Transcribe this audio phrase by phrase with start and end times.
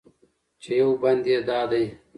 [0.61, 1.85] چې یو بند یې دا دی: